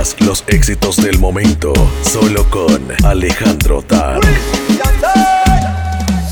escuchas 0.00 0.26
los 0.26 0.44
éxitos 0.46 0.96
del 0.96 1.18
momento 1.18 1.72
solo 2.02 2.48
con 2.50 2.88
Alejandro 3.04 3.82
Tan. 3.82 4.20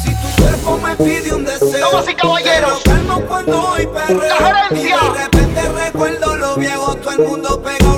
Si 0.03 0.11
tu 0.11 0.43
cuerpo 0.43 0.79
me 0.79 0.97
pide 0.97 1.35
un 1.35 1.45
deseo, 1.45 1.91
damas 1.91 2.09
y 2.09 2.15
caballeros, 2.15 2.83
cuando 3.27 3.71
hoy 3.71 3.87
perreo, 3.87 4.37
y 4.71 4.85
de 4.85 5.25
repente 5.25 5.69
recuerdo 5.85 6.37
lo 6.37 6.57
viejo, 6.57 6.95
todo 6.97 7.13
el 7.13 7.29
mundo 7.29 7.63
pegó. 7.63 7.96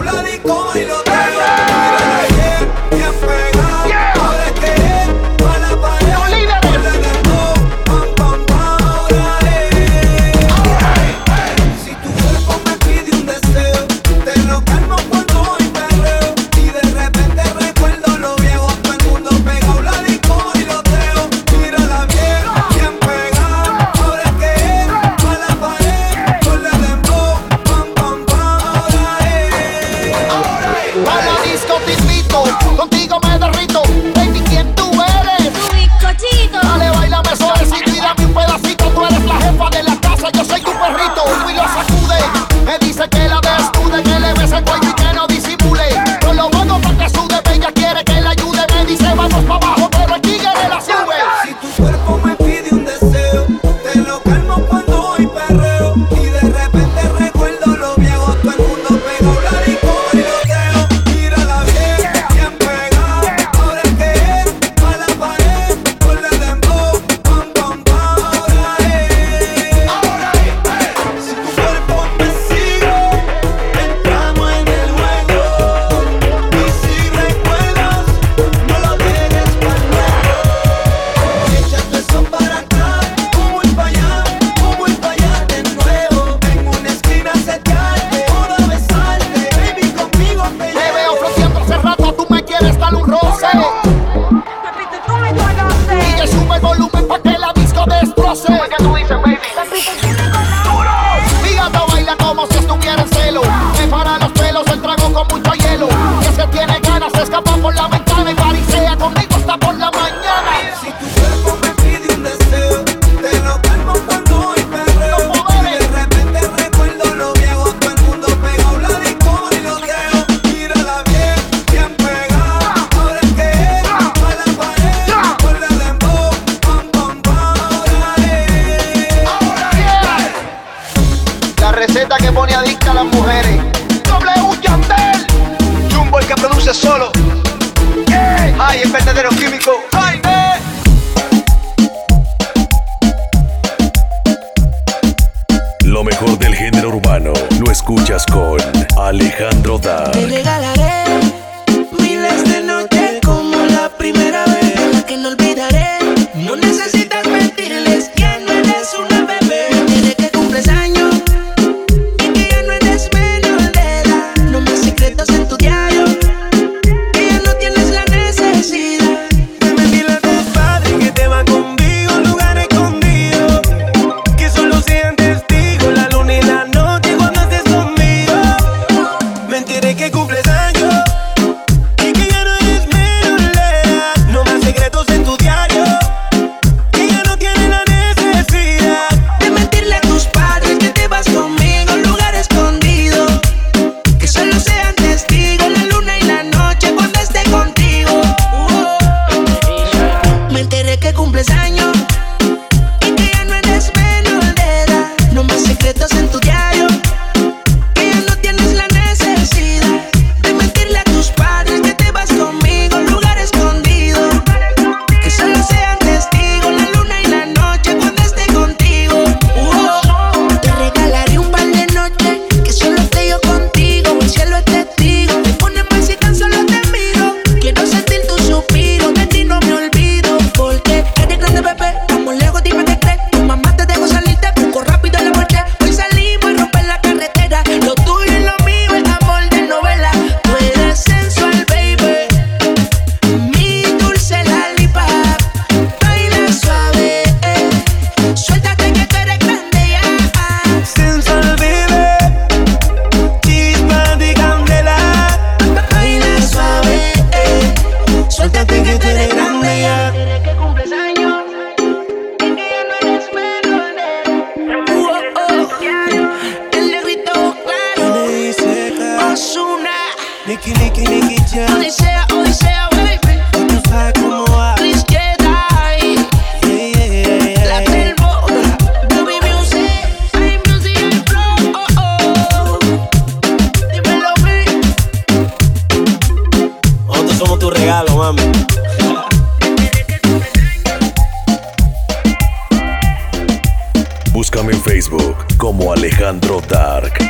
Alejandro 296.29 296.61
Dark. 296.61 297.28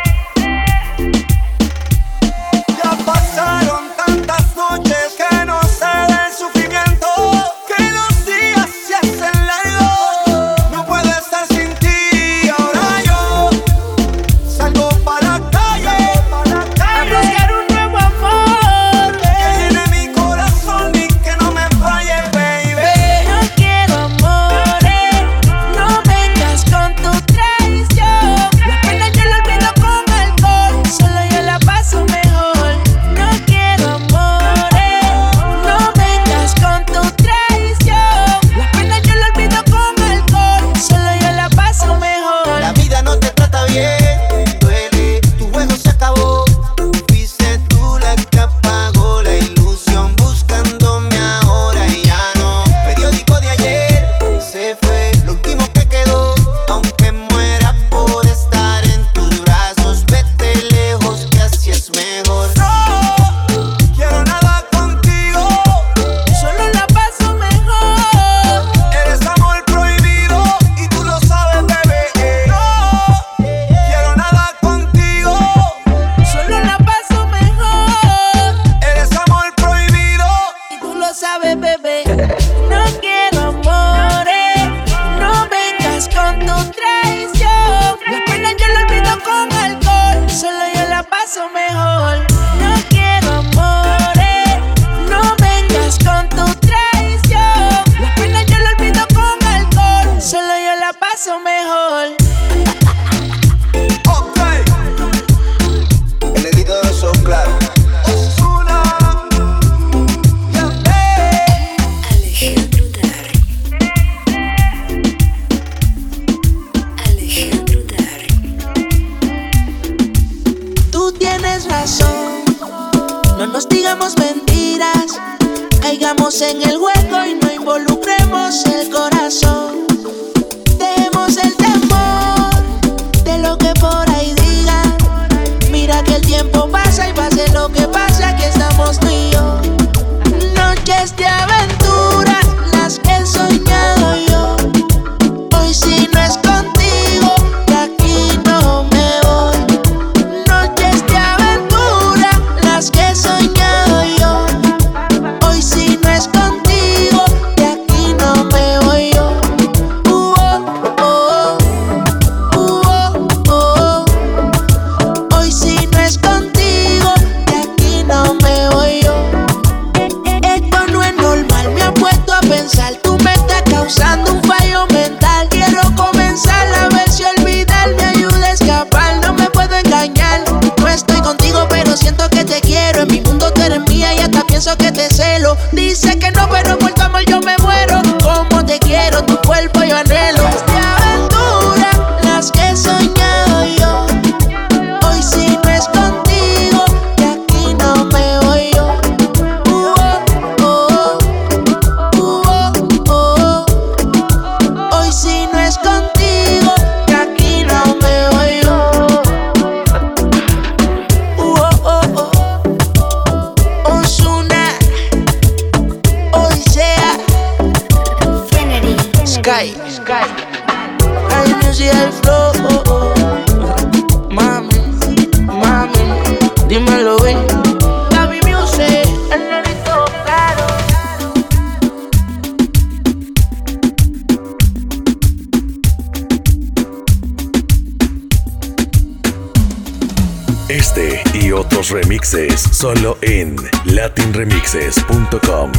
Este 240.69 241.23
y 241.33 241.51
otros 241.51 241.89
remixes 241.89 242.61
solo 242.61 243.17
en 243.23 243.57
latinremixes.com. 243.87 245.73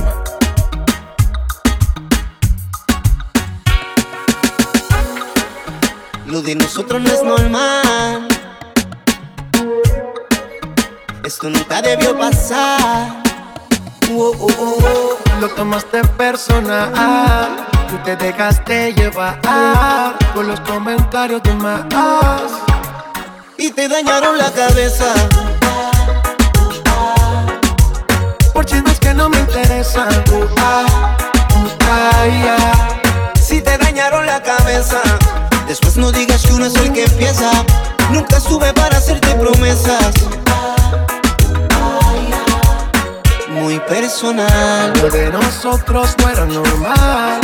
Lo 6.26 6.42
de 6.42 6.56
nosotros 6.56 7.04
no 7.04 7.08
es 7.08 7.24
normal. 7.24 8.28
Esto 11.24 11.52
nunca 11.52 11.84
debió 11.84 12.18
pasar. 12.18 13.22
Oh, 14.12 14.34
oh, 14.40 14.48
oh. 14.60 15.18
Lo 15.40 15.50
tomaste 15.50 16.04
personal. 16.18 17.68
Tú 17.88 17.96
te 18.04 18.16
dejaste 18.16 18.94
llevar 18.94 19.40
por 20.34 20.46
los 20.46 20.60
comentarios 20.62 21.44
de 21.44 21.54
más 21.54 21.86
y 23.60 23.72
te 23.72 23.90
dañaron 23.90 24.38
la 24.38 24.52
cabeza. 24.52 25.14
Por 28.54 28.66
chismes 28.66 29.00
que 29.00 29.14
no 29.14 29.30
me 29.30 29.38
interesan. 29.38 30.08
Si 33.42 33.62
te 33.62 33.78
dañaron 33.78 34.26
la 34.26 34.42
cabeza, 34.42 35.02
después 35.68 35.98
no 35.98 36.12
digas 36.12 36.42
que 36.46 36.54
uno 36.54 36.66
es 36.68 36.76
el 36.76 36.94
que 36.94 37.04
empieza. 37.04 37.52
Nunca 38.12 38.38
estuve 38.38 38.74
para 38.74 38.98
hacerte 38.98 39.36
promesas. 39.36 40.14
Muy 43.50 43.78
personal. 43.82 44.94
Lo 45.02 45.10
de 45.10 45.30
nosotros 45.32 46.16
no 46.22 46.30
era 46.30 46.46
normal. 46.46 47.42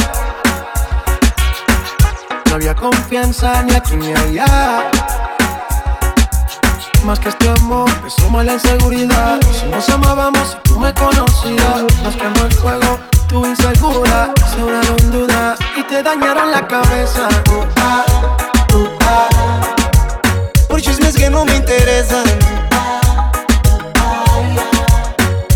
No 2.48 2.56
había 2.56 2.74
confianza 2.74 3.62
ni 3.64 3.76
aquí 3.76 3.98
ni 3.98 4.14
allá 4.14 4.90
más 7.06 7.20
que 7.20 7.30
este 7.30 7.50
amor, 7.50 7.90
me 8.02 8.10
suma 8.10 8.44
la 8.44 8.54
inseguridad. 8.54 9.40
Si 9.52 9.68
nos 9.68 9.88
amábamos, 9.90 10.58
tú 10.64 10.80
me 10.80 10.92
conocías. 10.94 11.84
Nos 12.04 12.16
quemó 12.16 12.46
el 12.46 12.54
fuego, 12.54 13.00
tú 13.28 13.46
insegura. 13.46 14.34
Sobraron 14.56 15.12
dudas 15.12 15.60
y 15.78 15.84
te 15.84 16.02
dañaron 16.02 16.50
la 16.50 16.68
cabeza. 16.68 17.28
Uh, 17.52 17.64
ah, 17.78 18.06
uh, 18.74 18.88
ah. 19.02 19.30
Por 20.68 20.82
chismes 20.82 21.16
que 21.16 21.30
no 21.30 21.46
me 21.46 21.56
interesan. 21.58 22.26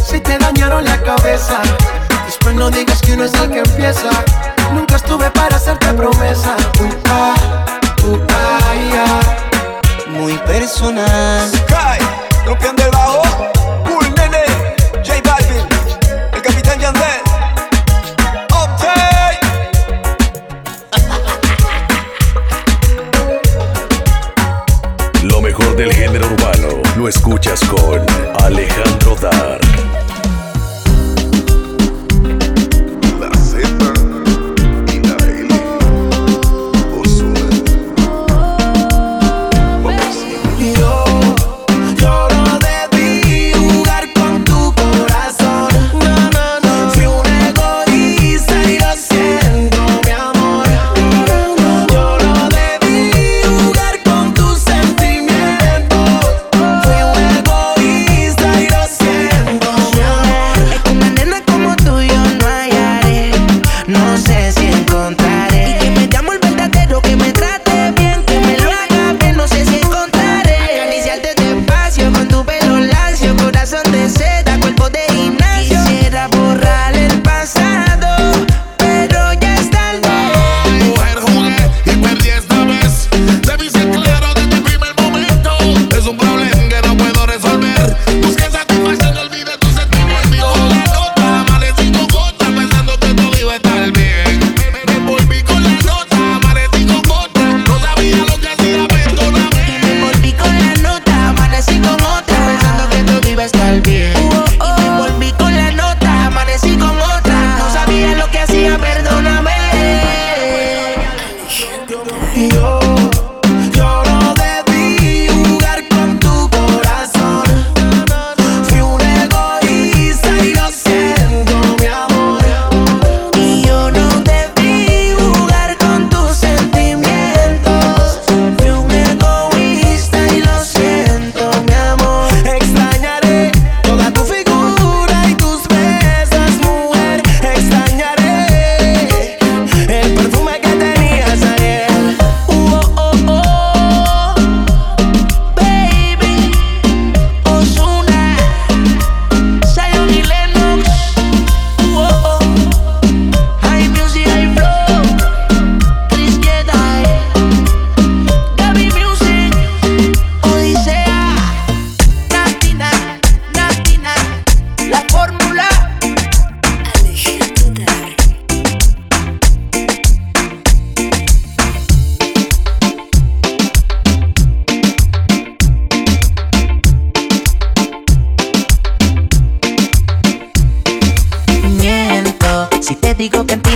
Si 0.05 0.19
te 0.19 0.37
dañaron 0.37 0.83
la 0.85 1.01
cabeza, 1.01 1.61
después 2.25 2.53
no 2.53 2.69
digas 2.69 3.01
que 3.01 3.13
uno 3.13 3.23
es 3.23 3.33
el 3.33 3.49
que 3.49 3.59
empieza. 3.59 4.09
Nunca 4.73 4.97
estuve 4.97 5.31
para 5.31 5.55
hacerte 5.55 5.91
promesa. 5.93 6.55
Uh, 6.79 6.93
ah, 7.09 7.33
uh, 8.05 8.17
ah 8.33 9.48
muy 10.09 10.37
personal. 10.39 11.49
Sky, 11.49 11.99
rompiendo 12.45 12.83
el 12.83 12.91
bajo. 12.91 13.21
Cool 13.85 14.13
nene, 14.15 14.43
J 15.05 15.21
Balvin, 15.23 15.67
el 16.33 16.41
capitán 16.41 16.79
Yandel. 16.79 17.21
Update. 18.49 19.39
Lo 25.23 25.41
mejor 25.41 25.75
del 25.75 25.93
género 25.93 26.27
urbano 26.27 26.81
lo 26.95 27.07
escuchas 27.07 27.59
con 27.65 28.08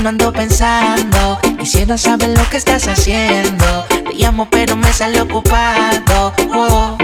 no 0.03 0.09
ando 0.09 0.33
pensando. 0.33 1.39
Quisiera 1.57 1.97
saber 1.97 2.37
lo 2.37 2.49
que 2.49 2.57
estás 2.57 2.87
haciendo. 2.87 3.85
Te 3.87 4.13
llamo, 4.13 4.49
pero 4.49 4.75
me 4.75 4.91
sale 4.91 5.21
ocupado. 5.21 6.33
Oh. 6.53 7.02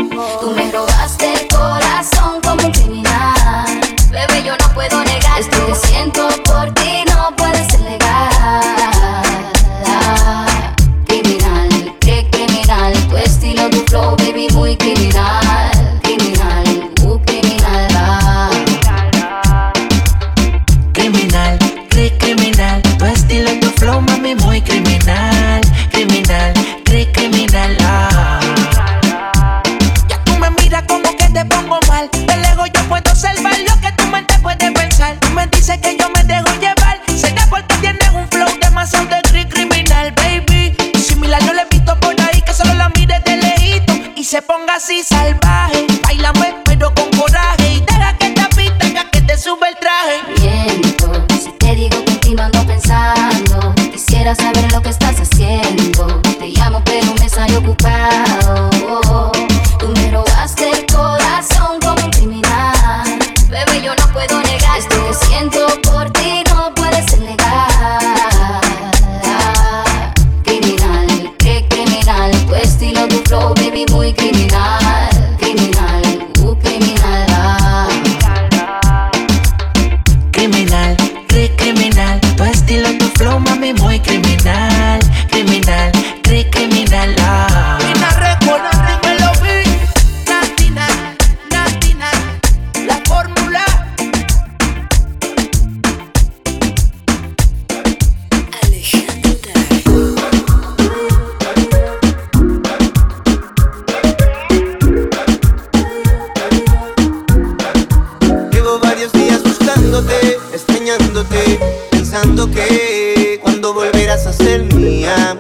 Que 112.53 113.39
cuando 113.41 113.73
volverás 113.73 114.25
a 114.27 114.33
ser 114.33 114.63
mía, 114.73 115.37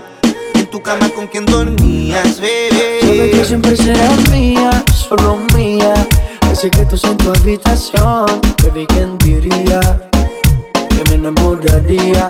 en 0.55 0.65
tu 0.69 0.81
cama 0.81 1.09
con 1.09 1.27
quien 1.27 1.45
dormías, 1.45 2.35
Sabes 2.35 2.69
que 3.01 3.07
bebé. 3.31 3.45
siempre 3.45 3.75
serás 3.75 4.29
mía, 4.29 4.83
solo 5.07 5.37
mía. 5.55 5.93
Hay 6.41 6.55
secretos 6.55 7.03
en 7.03 7.17
tu 7.17 7.29
habitación, 7.29 8.25
baby, 8.63 8.85
¿quién 8.87 9.17
diría 9.19 9.79
que 10.89 11.03
me 11.09 11.15
enamoraría? 11.15 12.27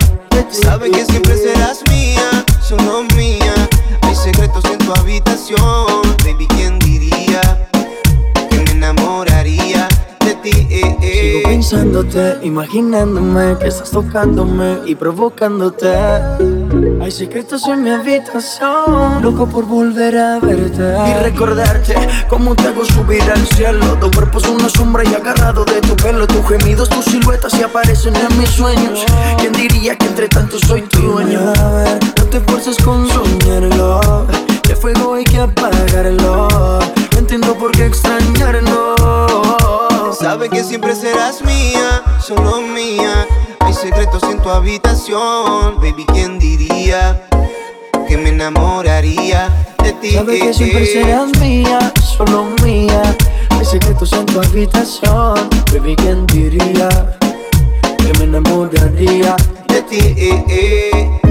Sabes 0.50 0.90
que 0.90 1.04
siempre 1.04 1.36
serás 1.36 1.82
mía, 1.90 2.44
solo 2.60 3.04
mía. 3.16 3.54
Hay 4.02 4.14
secretos 4.16 4.64
en 4.64 4.78
tu 4.78 4.92
habitación, 4.94 6.16
baby, 6.24 6.46
¿quién 6.48 6.69
pensándote, 11.70 12.38
imaginándome 12.42 13.56
que 13.60 13.68
estás 13.68 13.92
tocándome 13.92 14.78
y 14.86 14.96
provocándote. 14.96 15.88
Hay 17.00 17.12
secretos 17.12 17.68
en 17.68 17.84
mi 17.84 17.90
habitación, 17.90 19.22
loco 19.22 19.46
por 19.46 19.66
volver 19.66 20.18
a 20.18 20.40
verte 20.40 20.82
y 20.82 21.22
recordarte 21.22 21.94
cómo 22.28 22.56
te 22.56 22.66
hago 22.66 22.84
subir 22.84 23.22
al 23.22 23.46
cielo. 23.46 23.96
Tu 24.00 24.10
cuerpo 24.10 24.38
es 24.38 24.48
una 24.48 24.68
sombra 24.68 25.04
y 25.04 25.14
agarrado 25.14 25.64
de 25.64 25.80
tu 25.80 25.94
pelo, 25.94 26.26
tus 26.26 26.44
gemidos, 26.48 26.88
tus 26.88 27.04
siluetas 27.04 27.52
se 27.52 27.62
aparecen 27.62 28.16
en 28.16 28.36
mis 28.36 28.50
sueños. 28.50 29.04
¿Quién 29.38 29.52
diría 29.52 29.94
que 29.96 30.06
entre 30.06 30.26
tanto 30.26 30.58
soy 30.58 30.82
tu 30.82 31.00
dueño? 31.02 31.52
A 31.56 31.70
ver, 31.70 32.00
no 32.18 32.24
te 32.24 32.38
esfuerces 32.38 32.78
con 32.78 33.08
soñarlo, 33.08 34.26
que 34.64 34.74
fuego 34.74 35.14
hay 35.14 35.24
que 35.24 35.38
apagarlo. 35.38 36.48
No 37.12 37.18
entiendo 37.18 37.54
por 37.54 37.70
qué 37.70 37.86
extrañarlo. 37.86 39.59
Sabes 40.20 40.50
que 40.50 40.62
siempre 40.62 40.94
serás 40.94 41.42
mía, 41.42 42.02
solo 42.20 42.60
mía. 42.60 43.26
Hay 43.60 43.72
secretos 43.72 44.22
en 44.24 44.40
tu 44.42 44.50
habitación, 44.50 45.76
baby, 45.76 46.04
¿quién 46.12 46.38
diría 46.38 47.22
que 48.08 48.16
me 48.18 48.28
enamoraría 48.30 49.48
de 49.82 49.92
ti? 49.94 50.12
Sabes 50.12 50.36
Eh, 50.36 50.46
que 50.46 50.54
siempre 50.54 50.82
eh. 50.84 50.86
serás 50.86 51.38
mía, 51.38 51.92
solo 52.16 52.44
mía. 52.62 53.02
Hay 53.50 53.64
secretos 53.64 54.12
en 54.12 54.26
tu 54.26 54.40
habitación, 54.40 55.34
baby, 55.72 55.96
¿quién 55.96 56.26
diría 56.26 56.88
que 57.98 58.12
me 58.18 58.24
enamoraría? 58.24 59.36
de 59.68 59.82
ti? 59.82 61.29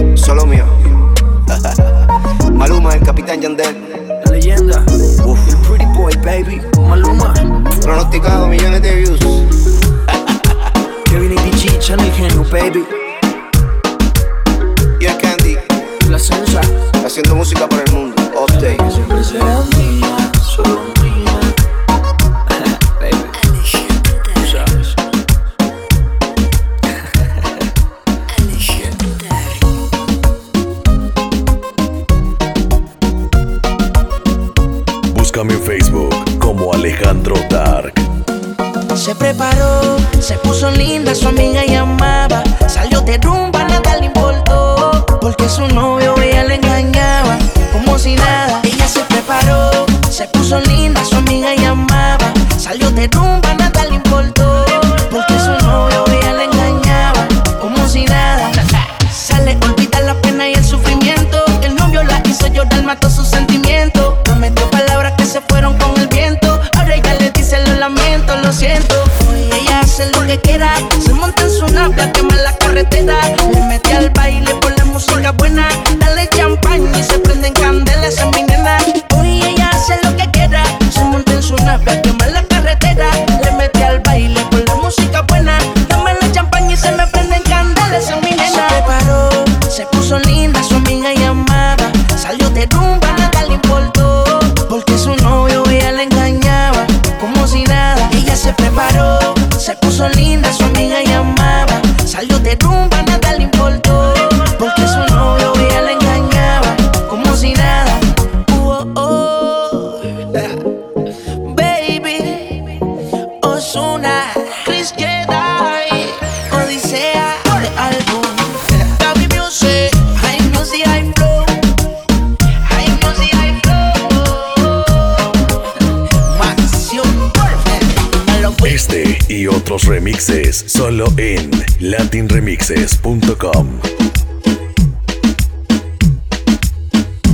Este 128.66 129.18
y 129.30 129.48
otros 129.48 129.86
remixes 129.86 130.66
solo 130.68 131.06
en 131.18 131.50
latinremixes.com. 131.80 133.80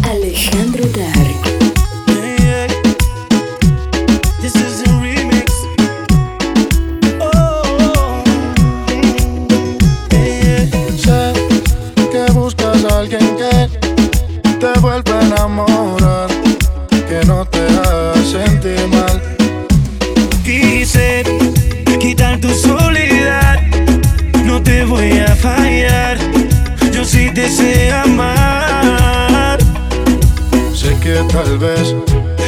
Alejandro 0.04 0.65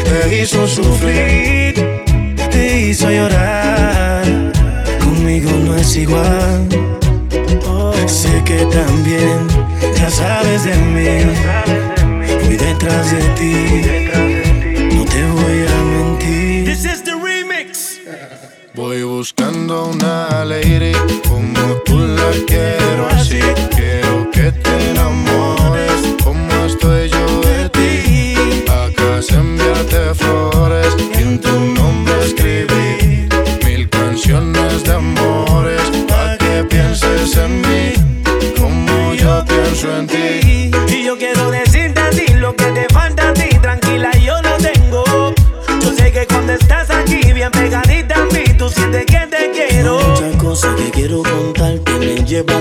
Te 0.04 0.42
hizo 0.42 0.68
sufrir, 0.68 1.74
te 2.52 2.82
hizo 2.82 3.10
llorar. 3.10 4.24
Conmigo 5.00 5.52
no 5.52 5.76
es 5.76 5.96
igual. 5.96 6.68
Sé 8.08 8.42
que 8.46 8.66
también 8.68 9.48
ya 9.96 10.10
sabes 10.10 10.64
de 10.64 10.76
mí. 10.76 11.26
Fui 12.46 12.56
detrás 12.56 13.12
de 13.12 13.22
ti. 13.38 13.54
No 14.96 15.04
te 15.06 15.24
voy 15.24 15.68
a 15.68 15.78
mentir. 15.94 16.66
This 16.66 16.86
is 16.86 17.04
the 17.04 17.16
remix. 17.16 18.00
Voy 18.74 19.04
buscando 19.04 19.88
una 19.88 20.46
lady 20.46 20.94
como 21.28 21.76
tú 21.86 21.98
la 21.98 22.32
quiero 22.48 22.77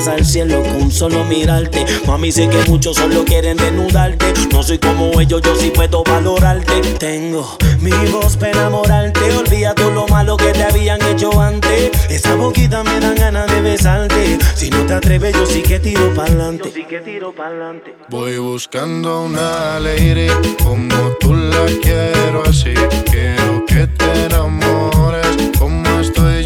Me 0.06 0.12
llevas 0.12 0.20
al 0.20 0.24
cielo 0.26 0.62
con 0.62 0.90
solo 0.90 1.24
mirarte. 1.24 1.84
Mami, 2.06 2.30
sé 2.30 2.48
que 2.48 2.62
muchos 2.70 2.96
solo 2.96 3.24
quieren 3.24 3.56
desnudarte. 3.56 4.32
No 4.52 4.62
soy 4.62 4.78
como 4.78 5.20
ellos, 5.20 5.42
yo 5.42 5.56
sí 5.56 5.70
puedo 5.74 6.04
valorarte. 6.04 6.80
Tengo 6.98 7.56
mi 7.80 7.90
voz 8.12 8.36
para 8.36 8.52
enamorarte. 8.52 9.20
Olvida 9.36 9.74
todo 9.74 9.90
lo 9.90 10.06
malo 10.06 10.36
que 10.36 10.52
te 10.52 10.62
habían 10.62 11.02
hecho 11.02 11.40
antes. 11.40 11.90
Esa 12.08 12.34
boquita 12.36 12.84
me 12.84 13.00
dan 13.00 13.16
ganas 13.16 13.50
de 13.50 13.60
besarte. 13.60 14.38
Si 14.54 14.70
no 14.70 14.86
te 14.86 14.94
atreves, 14.94 15.34
yo 15.34 15.46
sí 15.46 15.62
que 15.62 15.80
tiro 15.80 16.14
pa'lante. 16.14 16.70
Sí 16.70 16.84
que 16.84 17.00
tiro 17.00 17.32
pa'lante. 17.34 17.94
Voy 18.08 18.38
buscando 18.38 19.24
una 19.24 19.80
lady 19.80 20.28
como 20.62 20.94
tú 21.20 21.34
la 21.34 21.66
quiero 21.82 22.44
así. 22.48 22.74
Quiero 23.10 23.64
que 23.66 23.86
te 23.86 24.26
enamores 24.26 25.26
como 25.58 26.00
estoy 26.00 26.44
yo. 26.44 26.45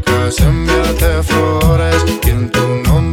Acá 0.00 0.30
se 0.30 0.44
enviarte 0.44 1.22
flores 1.24 2.04
y 2.24 2.30
en 2.30 2.50
tu 2.50 2.60
nombre 2.84 3.09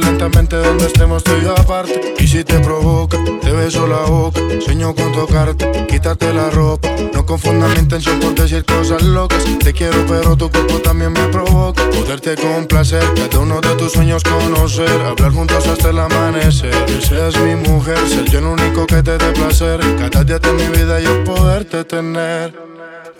lentamente 0.00 0.56
donde 0.56 0.86
estemos 0.86 1.22
tú 1.24 1.32
y 1.40 1.44
yo 1.44 1.52
aparte. 1.52 2.14
Y 2.18 2.26
si 2.26 2.44
te 2.44 2.58
provoca, 2.60 3.18
te 3.40 3.52
beso 3.52 3.86
la 3.86 4.00
boca, 4.00 4.40
sueño 4.60 4.94
con 4.94 5.12
tocarte, 5.12 5.86
quitarte 5.88 6.32
la 6.32 6.50
ropa. 6.50 6.88
No 7.12 7.24
confundas 7.24 7.70
mi 7.74 7.80
intención 7.80 8.18
por 8.20 8.34
decir 8.34 8.64
cosas 8.64 9.02
locas. 9.02 9.44
Te 9.58 9.72
quiero, 9.72 10.04
pero 10.06 10.36
tu 10.36 10.50
cuerpo 10.50 10.78
también 10.80 11.12
me 11.12 11.26
provoca. 11.28 11.82
Poderte 11.90 12.34
complacer, 12.36 13.02
cada 13.14 13.38
uno 13.38 13.60
de 13.60 13.74
tus 13.76 13.92
sueños 13.92 14.22
conocer, 14.22 15.00
hablar 15.02 15.32
juntos 15.32 15.66
hasta 15.66 15.90
el 15.90 15.98
amanecer. 15.98 16.84
Que 16.86 17.00
seas 17.00 17.38
mi 17.40 17.54
mujer, 17.56 17.98
ser 18.08 18.24
yo 18.30 18.38
el 18.38 18.46
único 18.46 18.86
que 18.86 19.02
te 19.02 19.18
dé 19.18 19.32
placer. 19.32 19.80
Cada 19.98 20.24
día 20.24 20.38
de 20.38 20.52
mi 20.52 20.68
vida 20.68 21.00
yo 21.00 21.24
poderte 21.24 21.84
tener. 21.84 22.70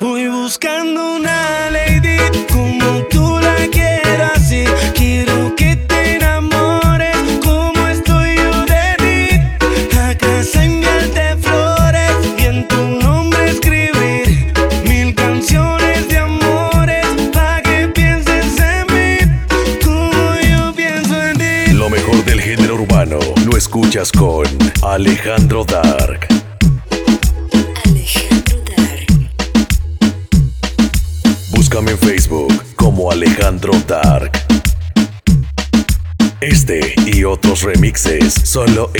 Voy 0.01 0.29
buscando 0.29 1.16
una 1.16 1.71
lady 1.71 2.16
como 2.51 3.05
tú 3.11 3.38
la 3.38 3.60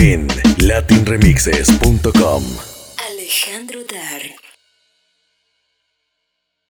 en 0.01 0.27
latinremixes.com. 0.57 2.45
Alejandro. 3.11 3.80